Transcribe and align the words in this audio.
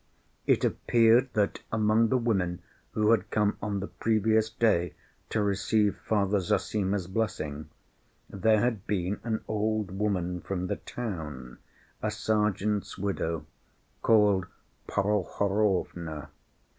It 0.47 0.65
appeared 0.65 1.29
that 1.33 1.59
among 1.71 2.07
the 2.09 2.17
women 2.17 2.63
who 2.93 3.11
had 3.11 3.29
come 3.29 3.55
on 3.61 3.81
the 3.81 3.87
previous 3.87 4.49
day 4.49 4.95
to 5.29 5.43
receive 5.43 5.95
Father 5.95 6.39
Zossima's 6.39 7.05
blessing, 7.05 7.69
there 8.27 8.59
had 8.59 8.87
been 8.87 9.19
an 9.23 9.43
old 9.47 9.91
woman 9.91 10.41
from 10.41 10.65
the 10.65 10.77
town, 10.77 11.59
a 12.01 12.09
sergeant's 12.09 12.97
widow, 12.97 13.45
called 14.01 14.47
Prohorovna. 14.87 16.29